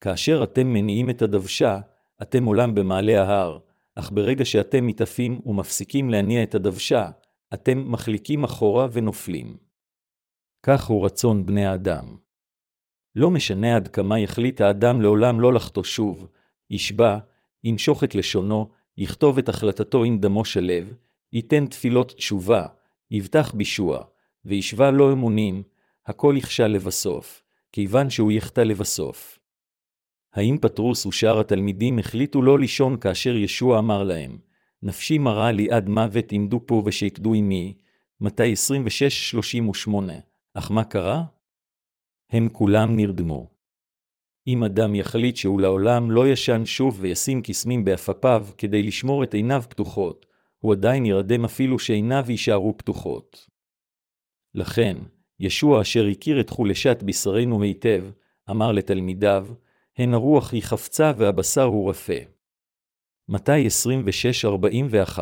[0.00, 1.80] כאשר אתם מניעים את הדוושה,
[2.22, 3.58] אתם עולם במעלה ההר,
[3.94, 7.10] אך ברגע שאתם מתעפים ומפסיקים להניע את הדוושה,
[7.54, 9.56] אתם מחליקים אחורה ונופלים.
[10.62, 12.16] כך הוא רצון בני האדם.
[13.16, 16.28] לא משנה עד כמה יחליט האדם לעולם לא לחטוא שוב,
[16.70, 17.18] ישבע,
[17.64, 20.74] ינשוך את לשונו, יכתוב את החלטתו עם דמו שלו,
[21.32, 22.66] ייתן תפילות תשובה,
[23.10, 24.04] יבטח בישוע,
[24.44, 25.62] וישבע לו אמונים,
[26.06, 29.38] הכל יכשל לבסוף, כיוון שהוא יחטא לבסוף.
[30.34, 34.38] האם פטרוס ושאר התלמידים החליטו לא לישון כאשר ישוע אמר להם,
[34.82, 37.74] נפשי מרה לי עד מוות עמדו פה ושקדו עמי,
[38.20, 38.52] מתי
[39.88, 39.92] 26-38,
[40.54, 41.24] אך מה קרה?
[42.30, 43.50] הם כולם נרדמו.
[44.46, 49.62] אם אדם יחליט שהוא לעולם לא ישן שוב וישים קסמים בעפפיו כדי לשמור את עיניו
[49.68, 50.26] פתוחות,
[50.58, 53.46] הוא עדיין ירדם אפילו שעיניו יישארו פתוחות.
[54.54, 54.96] לכן,
[55.40, 58.04] ישוע אשר הכיר את חולשת בשרנו היטב,
[58.50, 59.46] אמר לתלמידיו,
[59.98, 62.12] הן הרוח היא חפצה והבשר הוא רפה.
[63.28, 63.66] מתי
[65.16, 65.18] 26-41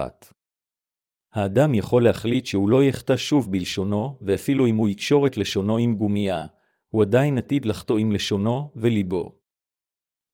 [1.32, 5.94] האדם יכול להחליט שהוא לא יחטא שוב בלשונו, ואפילו אם הוא יקשור את לשונו עם
[5.94, 6.46] גומייה,
[6.88, 9.38] הוא עדיין עתיד לחטוא עם לשונו וליבו.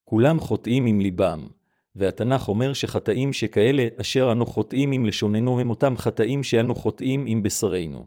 [0.05, 1.49] כולם חוטאים עם ליבם,
[1.95, 7.43] והתנ"ך אומר שחטאים שכאלה אשר אנו חוטאים עם לשוננו הם אותם חטאים שאנו חוטאים עם
[7.43, 8.07] בשרנו.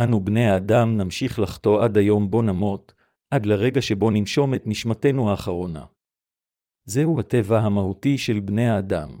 [0.00, 2.92] אנו בני האדם נמשיך לחטוא עד היום בו נמות,
[3.30, 5.84] עד לרגע שבו ננשום את נשמתנו האחרונה.
[6.84, 9.18] זהו הטבע המהותי של בני האדם.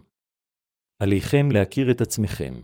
[1.02, 2.54] עליכם להכיר את עצמכם.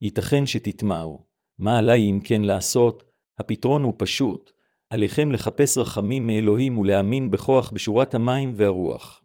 [0.00, 1.26] ייתכן שתטמעו,
[1.58, 3.04] מה עליי אם כן לעשות?
[3.38, 4.52] הפתרון הוא פשוט,
[4.90, 9.24] עליכם לחפש רחמים מאלוהים ולהאמין בכוח בשורת המים והרוח.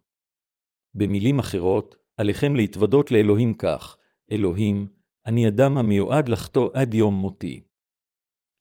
[0.94, 3.96] במילים אחרות, עליכם להתוודות לאלוהים כך,
[4.32, 4.88] אלוהים,
[5.26, 7.67] אני אדם המיועד לחטוא עד יום מותי.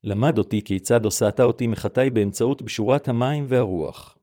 [0.03, 4.17] למד אותי כיצד הוסעת אותי מחטאי באמצעות בשורת המים והרוח.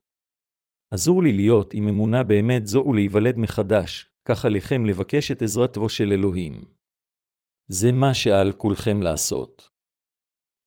[0.90, 6.12] עזור לי להיות עם אמונה באמת זו ולהיוולד מחדש, כך עליכם לבקש את עזרתו של
[6.12, 6.64] אלוהים.
[7.68, 9.70] זה מה שעל כולכם לעשות.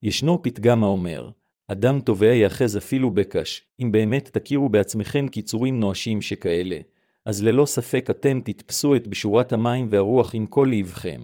[0.03, 1.31] ישנו פתגם האומר,
[1.67, 6.79] אדם תובע יאחז אפילו בקש, אם באמת תכירו בעצמכם קיצורים נואשים שכאלה,
[7.25, 11.21] אז ללא ספק אתם תתפסו את בשורת המים והרוח עם כל לבכם.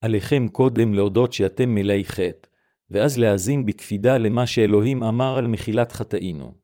[0.00, 2.48] עליכם קודם להודות שאתם מלאי חטא,
[2.92, 6.54] ואז להאזין בקפידה למה שאלוהים אמר על מחילת חטאינו.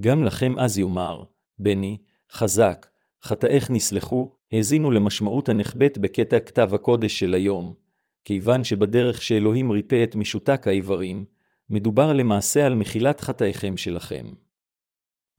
[0.00, 1.24] גם לכם אז יאמר,
[1.58, 1.98] בני,
[2.32, 2.86] חזק,
[3.22, 7.74] חטאיך נסלחו, האזינו למשמעות הנחבאת בקטע כתב הקודש של היום,
[8.24, 11.24] כיוון שבדרך שאלוהים ריפא את משותק האיברים,
[11.70, 14.26] מדובר למעשה על מחילת חטאיכם שלכם.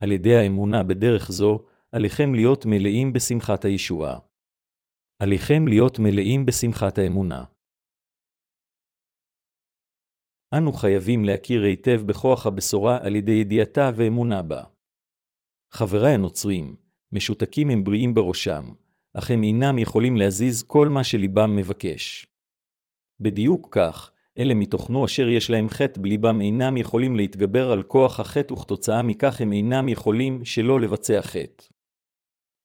[0.00, 4.18] על ידי האמונה בדרך זו, עליכם להיות מלאים בשמחת הישועה.
[5.18, 7.44] עליכם להיות מלאים בשמחת האמונה.
[10.54, 14.62] אנו חייבים להכיר היטב בכוח הבשורה על ידי ידיעתה ואמונה בה.
[15.72, 16.76] חברי הנוצרים,
[17.12, 18.64] משותקים הם בריאים בראשם,
[19.14, 22.26] אך הם אינם יכולים להזיז כל מה שליבם מבקש.
[23.20, 28.52] בדיוק כך, אלה מתוכנו אשר יש להם חטא בליבם אינם יכולים להתגבר על כוח החטא
[28.52, 31.64] וכתוצאה מכך הם אינם יכולים שלא לבצע חטא.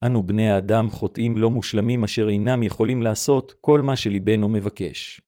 [0.05, 5.21] אנו בני האדם חוטאים לא מושלמים אשר אינם יכולים לעשות כל מה שליבנו מבקש.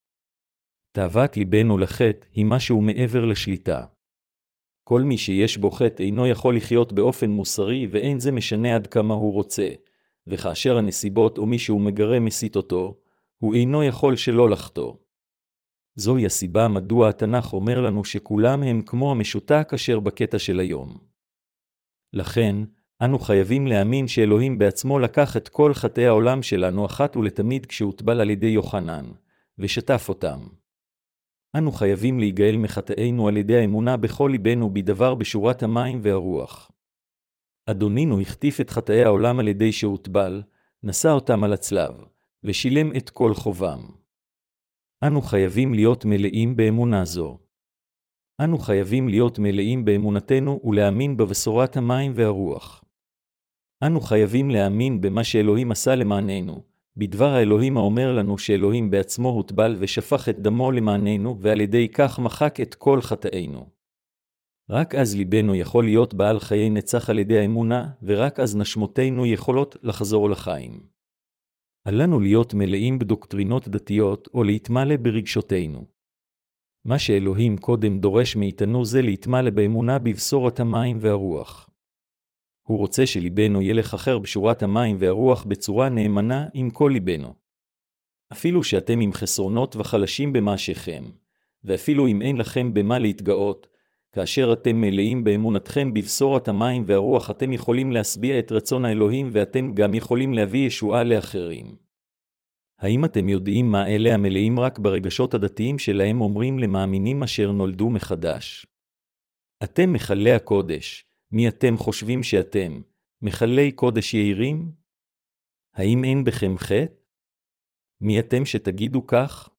[0.95, 3.85] תאוות ליבנו לחטא היא משהו מעבר לשליטה.
[4.83, 9.13] כל מי שיש בו חטא אינו יכול לחיות באופן מוסרי ואין זה משנה עד כמה
[9.13, 9.69] הוא רוצה,
[10.27, 12.97] וכאשר הנסיבות או מישהו מגרה מסית אותו,
[13.37, 14.93] הוא אינו יכול שלא לחטוא.
[15.95, 20.97] זוהי הסיבה מדוע התנ"ך אומר לנו שכולם הם כמו המשותק אשר בקטע של היום.
[22.13, 22.55] לכן,
[23.01, 28.29] אנו חייבים להאמין שאלוהים בעצמו לקח את כל חטאי העולם שלנו אחת ולתמיד כשהוטבל על
[28.29, 29.05] ידי יוחנן,
[29.59, 30.39] ושטף אותם.
[31.57, 36.71] אנו חייבים להיגאל מחטאינו על ידי האמונה בכל ליבנו בדבר בשורת המים והרוח.
[37.65, 40.43] אדונינו החטיף את חטאי העולם על ידי שהוטבל,
[40.83, 41.91] נשא אותם על הצלב,
[42.43, 43.79] ושילם את כל חובם.
[45.07, 47.39] אנו חייבים להיות מלאים באמונה זו.
[48.43, 52.83] אנו חייבים להיות מלאים באמונתנו ולהאמין בבשורת המים והרוח.
[53.83, 56.63] אנו חייבים להאמין במה שאלוהים עשה למעננו,
[56.97, 62.59] בדבר האלוהים האומר לנו שאלוהים בעצמו הוטבל ושפך את דמו למעננו, ועל ידי כך מחק
[62.61, 63.69] את כל חטאינו.
[64.69, 69.77] רק אז ליבנו יכול להיות בעל חיי נצח על ידי האמונה, ורק אז נשמותינו יכולות
[69.83, 70.87] לחזור לחיים.
[71.87, 75.85] אל לנו להיות מלאים בדוקטרינות דתיות, או להתמלא ברגשותינו.
[76.85, 81.69] מה שאלוהים קודם דורש מאיתנו זה להתמלא באמונה בבשורת המים והרוח.
[82.63, 87.33] הוא רוצה שליבנו ילך אחר בשורת המים והרוח בצורה נאמנה עם כל ליבנו.
[88.31, 91.03] אפילו שאתם עם חסרונות וחלשים במשכם,
[91.63, 93.67] ואפילו אם אין לכם במה להתגאות,
[94.11, 99.93] כאשר אתם מלאים באמונתכם בבשורת המים והרוח, אתם יכולים להשביע את רצון האלוהים ואתם גם
[99.93, 101.75] יכולים להביא ישועה לאחרים.
[102.79, 108.65] האם אתם יודעים מה אלה המלאים רק ברגשות הדתיים שלהם אומרים למאמינים אשר נולדו מחדש?
[109.63, 112.81] אתם מכלי הקודש, מי אתם חושבים שאתם,
[113.21, 114.71] מכלי קודש יהירים?
[115.73, 116.93] האם אין בכם חטא?
[118.01, 119.49] מי אתם שתגידו כך?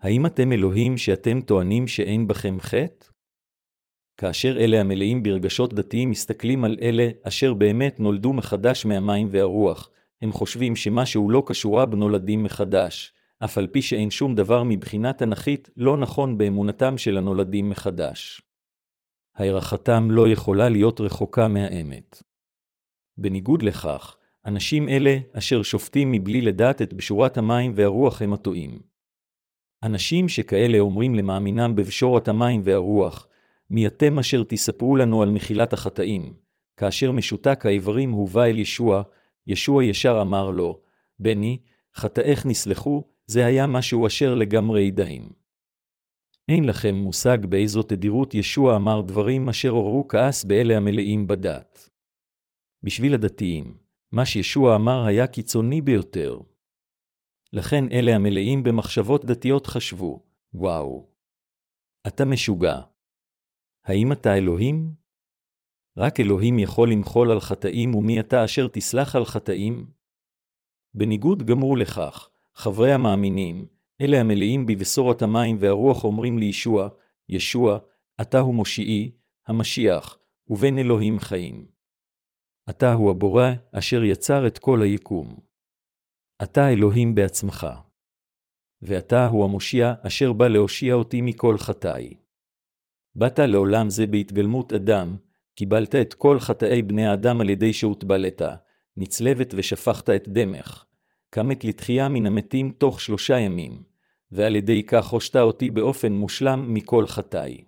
[0.00, 3.06] האם אתם אלוהים שאתם טוענים שאין בכם חטא?
[4.16, 9.90] כאשר אלה המלאים ברגשות דתיים מסתכלים על אלה אשר באמת נולדו מחדש מהמים והרוח,
[10.22, 13.12] הם חושבים שמשהו לא קשורה בנולדים מחדש,
[13.44, 18.47] אף על פי שאין שום דבר מבחינה תנכית לא נכון באמונתם של הנולדים מחדש.
[19.38, 22.22] הערכתם לא יכולה להיות רחוקה מהאמת.
[23.18, 28.78] בניגוד לכך, אנשים אלה, אשר שופטים מבלי לדעת את בשורת המים והרוח הם הטועים.
[29.82, 33.26] אנשים שכאלה אומרים למאמינם בבשורת המים והרוח,
[33.70, 36.34] מי אתם אשר תספרו לנו על מחילת החטאים?
[36.76, 39.02] כאשר משותק האיברים הובא אל ישוע,
[39.46, 40.80] ישוע ישר אמר לו,
[41.18, 41.58] בני,
[41.94, 45.28] חטאיך נסלחו, זה היה משהו אשר לגמרי ידעים.
[46.48, 51.90] אין לכם מושג באיזו תדירות ישוע אמר דברים אשר עוררו כעס באלה המלאים בדת.
[52.82, 53.78] בשביל הדתיים,
[54.12, 56.38] מה שישוע אמר היה קיצוני ביותר.
[57.52, 60.22] לכן אלה המלאים במחשבות דתיות חשבו,
[60.54, 61.08] וואו,
[62.06, 62.80] אתה משוגע.
[63.84, 64.94] האם אתה אלוהים?
[65.96, 69.90] רק אלוהים יכול למחול על חטאים, ומי אתה אשר תסלח על חטאים?
[70.94, 73.66] בניגוד גמור לכך, חברי המאמינים,
[74.00, 76.88] אלה המלאים בבשורת המים והרוח אומרים לישוע,
[77.28, 77.78] ישוע,
[78.20, 79.10] אתה הוא מושיעי,
[79.46, 81.66] המשיח, ובן אלוהים חיים.
[82.70, 85.40] אתה הוא הבורא, אשר יצר את כל היקום.
[86.42, 87.66] אתה אלוהים בעצמך.
[88.82, 92.14] ואתה הוא המושיע, אשר בא להושיע אותי מכל חטאי.
[93.14, 95.16] באת לעולם זה בהתגלמות אדם,
[95.54, 98.42] קיבלת את כל חטאי בני האדם על ידי שהוטבלת,
[98.96, 100.87] נצלבת ושפכת את דמך.
[101.30, 103.82] קמת לתחייה מן המתים תוך שלושה ימים,
[104.32, 107.64] ועל ידי כך הושת אותי באופן מושלם מכל חטאי.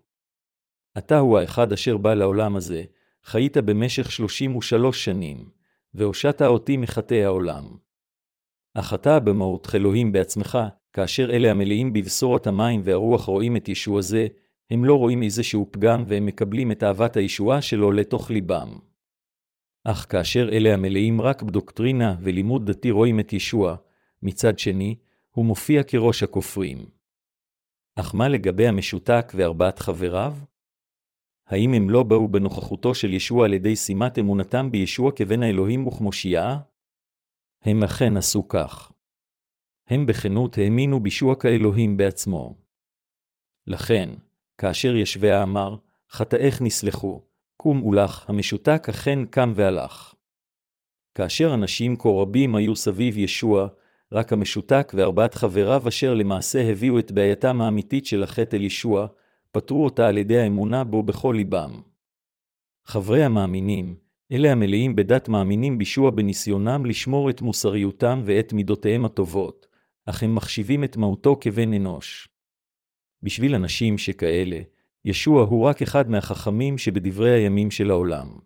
[0.99, 2.83] אתה הוא האחד אשר בא לעולם הזה,
[3.25, 5.49] חיית במשך שלושים ושלוש שנים,
[5.95, 7.65] והושעת אותי מחטאי העולם.
[8.75, 10.59] אך אתה במהות אלוהים בעצמך,
[10.93, 14.27] כאשר אלה המלאים בבשורת המים והרוח רואים את ישוע זה,
[14.71, 18.79] הם לא רואים איזשהו פגם והם מקבלים את אהבת הישועה שלו לתוך ליבם.
[19.85, 23.77] אך כאשר אלה המלאים רק בדוקטרינה ולימוד דתי רואים את ישוע,
[24.23, 24.97] מצד שני,
[25.31, 26.79] הוא מופיע כראש הכופרים.
[27.97, 30.37] אך מה לגבי המשותק וארבעת חבריו?
[31.47, 36.61] האם הם לא באו בנוכחותו של ישוע על ידי שימת אמונתם בישוע כבן האלוהים וכמושיעה?
[37.63, 38.93] הם אכן עשו כך.
[39.87, 42.55] הם בכנות האמינו בישוע כאלוהים בעצמו.
[43.67, 44.11] לכן,
[44.59, 45.77] כאשר ישביה אמר,
[46.11, 47.23] חטאיך נסלחו,
[47.63, 50.15] קום ולך, המשותק אכן קם והלך.
[51.15, 53.69] כאשר אנשים כה רבים היו סביב ישוע,
[54.13, 59.07] רק המשותק וארבעת חבריו אשר למעשה הביאו את בעייתם האמיתית של החטא אל ישוע,
[59.53, 61.81] פתרו אותה על ידי האמונה בו בכל ליבם.
[62.85, 63.97] חברי המאמינים,
[64.33, 69.67] אלה המלאים בדת מאמינים בישוע בניסיונם לשמור את מוסריותם ואת מידותיהם הטובות,
[70.07, 72.29] אך הם מחשיבים את מהותו כבן אנוש.
[73.23, 74.61] בשביל אנשים שכאלה,
[75.05, 78.39] ישוע הוא רק אחד מהחכמים שבדברי הימים של העולם.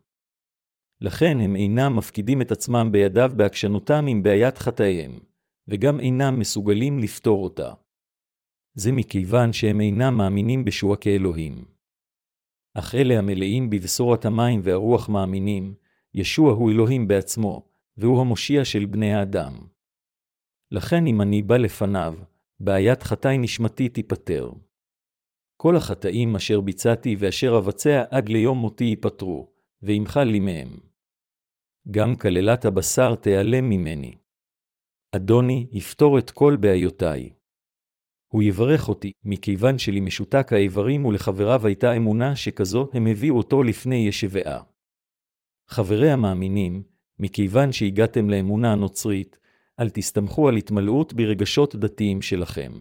[1.00, 5.18] לכן הם אינם מפקידים את עצמם בידיו בעקשנותם עם בעיית חטאיהם,
[5.68, 7.72] וגם אינם מסוגלים לפתור אותה.
[8.74, 11.64] זה מכיוון שהם אינם מאמינים בשוע כאלוהים.
[12.74, 15.74] אך אלה המלאים בבשורת המים והרוח מאמינים,
[16.14, 19.52] ישוע הוא אלוהים בעצמו, והוא המושיע של בני האדם.
[20.70, 22.14] לכן אם אני בא לפניו,
[22.60, 24.50] בעיית חטאי נשמתי תיפטר.
[25.56, 29.50] כל החטאים אשר ביצעתי ואשר אבצע עד ליום מותי ייפטרו,
[29.82, 30.76] וימחל לי מהם.
[31.90, 34.14] גם כללת הבשר תיעלם ממני.
[35.16, 37.30] אדוני יפתור את כל בעיותיי.
[38.28, 43.96] הוא יברך אותי, מכיוון שלי משותק האיברים ולחבריו הייתה אמונה שכזו, הם הביאו אותו לפני
[44.08, 44.62] ישבעה.
[45.68, 46.82] חברי המאמינים,
[47.18, 49.38] מכיוון שהגעתם לאמונה הנוצרית,
[49.80, 52.72] אל תסתמכו על התמלאות ברגשות דתיים שלכם.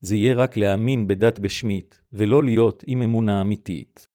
[0.00, 4.08] זה יהיה רק להאמין בדת גשמית, ולא להיות עם אמונה אמיתית.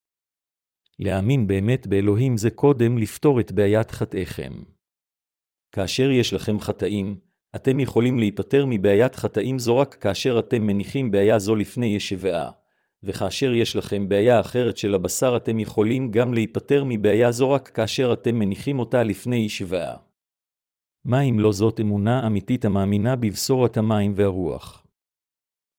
[0.98, 4.52] להאמין באמת באלוהים זה קודם לפתור את בעיית חטאיכם.
[5.72, 7.16] כאשר יש לכם חטאים,
[7.56, 12.50] אתם יכולים להיפטר מבעיית חטאים זו רק כאשר אתם מניחים בעיה זו לפני ישבעה,
[13.02, 18.12] וכאשר יש לכם בעיה אחרת של הבשר אתם יכולים גם להיפטר מבעיה זו רק כאשר
[18.12, 19.96] אתם מניחים אותה לפני ישבעה.
[21.04, 24.83] מה אם לא זאת אמונה אמיתית המאמינה בבשורת המים והרוח?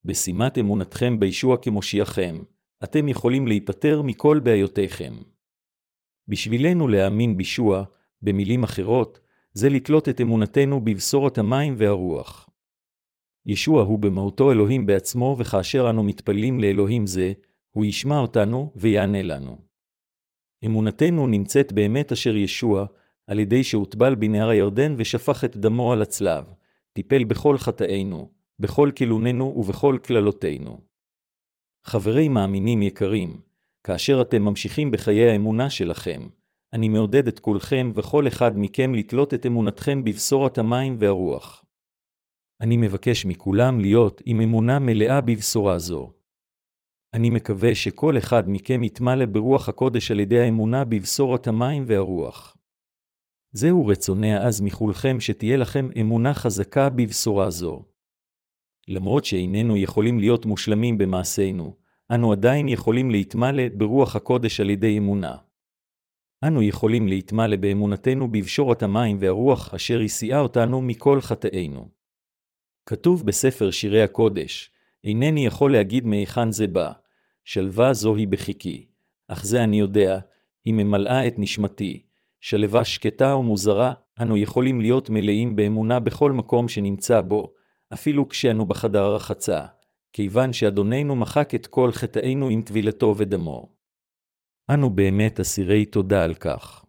[0.05, 2.37] בשימת אמונתכם בישוע כמושיעכם,
[2.83, 5.13] אתם יכולים להיפטר מכל בעיותיכם.
[6.27, 7.83] בשבילנו להאמין בישוע,
[8.21, 9.19] במילים אחרות,
[9.53, 12.49] זה לתלות את אמונתנו בבשורת המים והרוח.
[13.45, 17.33] ישוע הוא במהותו אלוהים בעצמו, וכאשר אנו מתפללים לאלוהים זה,
[17.71, 19.57] הוא ישמע אותנו ויענה לנו.
[20.65, 22.85] אמונתנו נמצאת באמת אשר ישוע,
[23.27, 26.45] על ידי שהוטבל בנהר הירדן ושפך את דמו על הצלב,
[26.93, 30.81] טיפל בכל חטאינו, בכל קילוננו ובכל קללותינו.
[31.85, 33.41] חברי מאמינים יקרים,
[33.83, 36.27] כאשר אתם ממשיכים בחיי האמונה שלכם,
[36.73, 41.65] אני מעודד את כולכם וכל אחד מכם לתלות את אמונתכם בבשורת המים והרוח.
[42.61, 46.13] אני מבקש מכולם להיות עם אמונה מלאה בבשורה זו.
[47.13, 52.57] אני מקווה שכל אחד מכם יתמלא ברוח הקודש על ידי האמונה בבשורת המים והרוח.
[53.51, 57.85] זהו רצוני העז מכולכם שתהיה לכם אמונה חזקה בבשורה זו.
[58.87, 61.75] למרות שאיננו יכולים להיות מושלמים במעשינו,
[62.11, 65.35] אנו עדיין יכולים להתמלא ברוח הקודש על ידי אמונה.
[66.43, 71.89] אנו יכולים להתמלא באמונתנו בבשורת המים והרוח אשר הסיעה אותנו מכל חטאינו.
[72.85, 74.71] כתוב בספר שירי הקודש,
[75.03, 76.91] אינני יכול להגיד מהיכן זה בא,
[77.43, 78.87] שלווה זוהי בחיקי,
[79.27, 80.19] אך זה אני יודע,
[80.65, 82.05] היא ממלאה את נשמתי,
[82.41, 87.53] שלווה שקטה ומוזרה, אנו יכולים להיות מלאים באמונה בכל מקום שנמצא בו,
[87.93, 89.65] אפילו כשאנו בחדר הרחצה,
[90.13, 93.69] כיוון שאדוננו מחק את כל חטאינו עם טבילתו ודמו.
[94.69, 96.85] אנו באמת אסירי תודה על כך.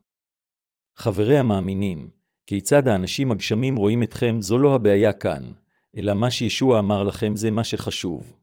[0.96, 2.10] חברי המאמינים,
[2.46, 5.52] כיצד האנשים הגשמים רואים אתכם זו לא הבעיה כאן,
[5.96, 8.36] אלא מה שישוע אמר לכם זה מה שחשוב.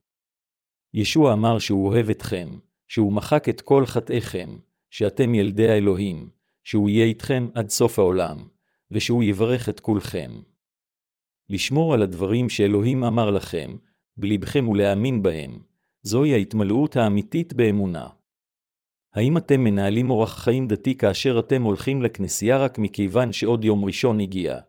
[0.93, 2.49] ישוע אמר שהוא אוהב אתכם,
[2.87, 4.57] שהוא מחק את כל חטאיכם,
[4.89, 6.29] שאתם ילדי האלוהים,
[6.63, 8.47] שהוא יהיה איתכם עד סוף העולם,
[8.91, 10.31] ושהוא יברך את כולכם.
[11.49, 13.75] לשמור על הדברים שאלוהים אמר לכם,
[14.17, 15.59] בלבכם ולהאמין בהם,
[16.01, 18.07] זוהי ההתמלאות האמיתית באמונה.
[19.13, 24.19] האם אתם מנהלים אורח חיים דתי כאשר אתם הולכים לכנסייה רק מכיוון שעוד יום ראשון
[24.19, 24.59] הגיע,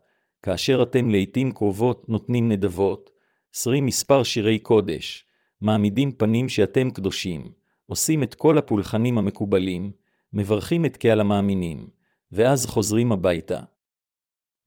[0.43, 3.09] כאשר אתם לעתים קרובות נותנים נדבות,
[3.51, 5.25] שרים מספר שירי קודש,
[5.61, 7.51] מעמידים פנים שאתם קדושים,
[7.85, 9.91] עושים את כל הפולחנים המקובלים,
[10.33, 11.87] מברכים את קהל המאמינים,
[12.31, 13.59] ואז חוזרים הביתה.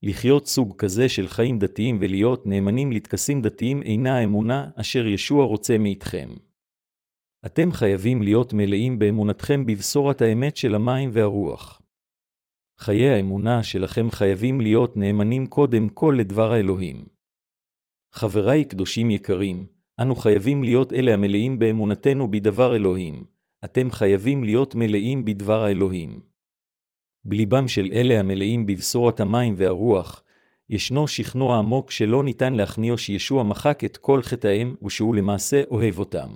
[0.03, 5.79] לחיות סוג כזה של חיים דתיים ולהיות נאמנים לטקסים דתיים אינה האמונה אשר ישוע רוצה
[5.79, 6.29] מאיתכם.
[7.47, 11.83] אתם חייבים להיות מלאים באמונתכם בבשורת האמת של המים והרוח.
[12.79, 17.07] חיי האמונה שלכם חייבים להיות נאמנים קודם כל לדבר האלוהים.
[18.13, 19.67] חבריי קדושים יקרים,
[20.01, 23.25] אנו חייבים להיות אלה המלאים באמונתנו בדבר אלוהים.
[23.65, 26.21] אתם חייבים להיות מלאים בדבר האלוהים.
[27.25, 30.23] בליבם של אלה המלאים בבשורת המים והרוח,
[30.71, 36.29] ישנו שכנוע עמוק שלא ניתן להכניעו שישוע מחק את כל חטאיהם ושהוא למעשה אוהב אותם.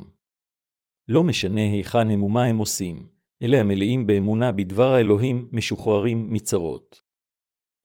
[1.09, 3.07] לא משנה היכן הם ומה הם עושים,
[3.43, 7.03] אלה המלאים באמונה בדבר האלוהים משוחררים מצרות.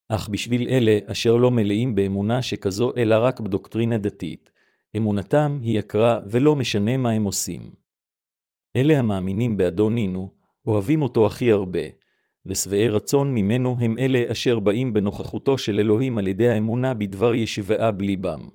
[0.09, 4.51] אך בשביל אלה אשר לא מלאים באמונה שכזו אלא רק בדוקטרינה דתית,
[4.97, 7.71] אמונתם היא יקרה ולא משנה מה הם עושים.
[8.75, 10.33] אלה המאמינים באדונינו,
[10.65, 11.79] אוהבים אותו הכי הרבה,
[12.47, 17.91] ושבעי רצון ממנו הם אלה אשר באים בנוכחותו של אלוהים על ידי האמונה בדבר ישבעה
[17.91, 18.49] בליבם.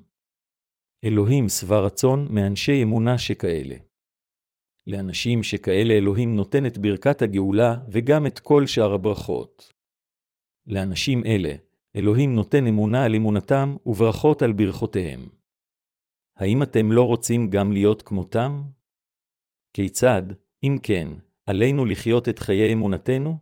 [1.04, 3.76] אלוהים שבע רצון מאנשי אמונה שכאלה.
[4.86, 9.72] לאנשים שכאלה אלוהים נותן את ברכת הגאולה וגם את כל שאר הברכות.
[10.66, 11.54] לאנשים אלה,
[11.96, 15.28] אלוהים נותן אמונה על אמונתם וברכות על ברכותיהם.
[16.36, 18.62] האם אתם לא רוצים גם להיות כמותם?
[19.72, 20.22] כיצד,
[20.62, 21.08] אם כן,
[21.46, 23.38] עלינו לחיות את חיי אמונתנו?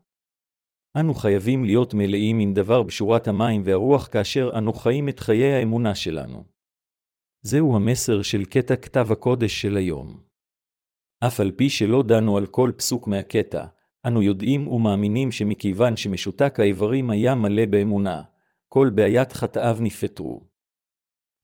[0.96, 5.94] אנו חייבים להיות מלאים עם דבר בשורת המים והרוח כאשר אנו חיים את חיי האמונה
[5.94, 6.44] שלנו.
[7.42, 10.20] זהו המסר של קטע כתב הקודש של היום.
[11.26, 13.66] אף על פי שלא דנו על כל פסוק מהקטע,
[14.06, 18.22] אנו יודעים ומאמינים שמכיוון שמשותק האיברים היה מלא באמונה,
[18.68, 20.46] כל בעיית חטאיו נפטרו.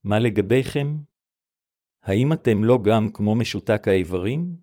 [0.05, 0.97] מה לגביכם?
[2.03, 4.57] האם אתם לא גם כמו משותק האיברים?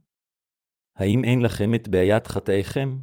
[0.96, 2.98] האם אין לכם את בעיית חטאיכם?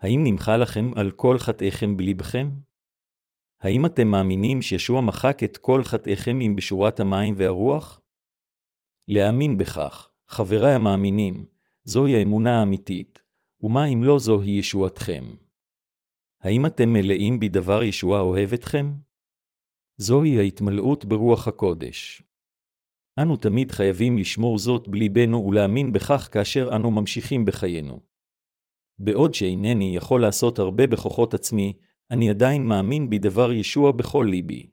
[0.00, 2.50] האם נמחה לכם על כל חטאיכם בלבכם?
[3.60, 8.00] האם אתם מאמינים שישוע מחק את כל חטאיכם עם בשורת המים והרוח?
[9.08, 11.46] להאמין בכך, חבריי המאמינים,
[11.84, 13.22] זוהי האמונה האמיתית,
[13.60, 15.24] ומה אם לא זוהי ישועתכם?
[16.40, 18.92] האם אתם מלאים בדבר ישועה אוהב אתכם?
[19.96, 22.22] זוהי ההתמלאות ברוח הקודש.
[23.18, 28.09] אנו תמיד חייבים לשמור זאת בליבנו ולהאמין בכך כאשר אנו ממשיכים בחיינו.
[29.02, 31.72] בעוד שאינני יכול לעשות הרבה בכוחות עצמי,
[32.10, 34.70] אני עדיין מאמין בדבר ישוע בכל ליבי.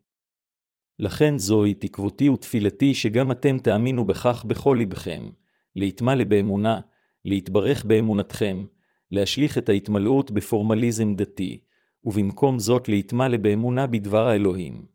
[0.99, 5.30] לכן זוהי תקוותי ותפילתי שגם אתם תאמינו בכך בכל לבכם,
[5.75, 6.80] להתמלא באמונה,
[7.25, 8.65] להתברך באמונתכם,
[9.11, 11.59] להשליך את ההתמלאות בפורמליזם דתי,
[12.03, 14.86] ובמקום זאת להתמלא באמונה בדבר האלוהים.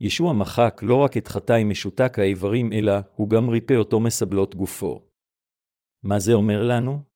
[0.00, 5.02] ישוע מחק לא רק את חטאי משותק האיברים, אלא הוא גם ריפא אותו מסבלות גופו.
[6.02, 7.09] מה זה אומר לנו?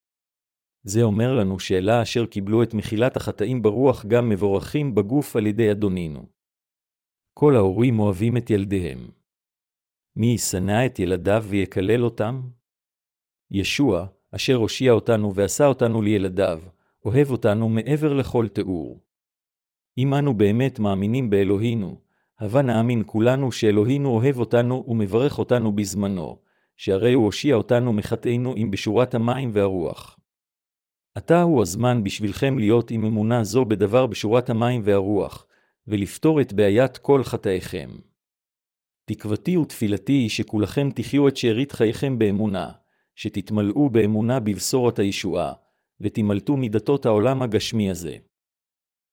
[0.84, 5.70] זה אומר לנו שאלה אשר קיבלו את מחילת החטאים ברוח גם מבורכים בגוף על ידי
[5.70, 6.26] אדונינו.
[7.34, 9.08] כל ההורים אוהבים את ילדיהם.
[10.16, 12.42] מי ישנא את ילדיו ויקלל אותם?
[13.50, 16.60] ישוע, אשר הושיע אותנו ועשה אותנו לילדיו,
[17.04, 19.00] אוהב אותנו מעבר לכל תיאור.
[19.98, 22.00] אם אנו באמת מאמינים באלוהינו,
[22.38, 26.38] הבה נאמין כולנו שאלוהינו אוהב אותנו ומברך אותנו בזמנו,
[26.76, 30.13] שהרי הוא הושיע אותנו מחטאינו עם בשורת המים והרוח.
[31.14, 35.46] עתה הוא הזמן בשבילכם להיות עם אמונה זו בדבר בשורת המים והרוח,
[35.86, 37.90] ולפתור את בעיית כל חטאיכם.
[39.04, 42.70] תקוותי ותפילתי היא שכולכם תחיו את שארית חייכם באמונה,
[43.14, 45.52] שתתמלאו באמונה בבשורת הישועה,
[46.00, 48.16] ותמלטו מדתות העולם הגשמי הזה.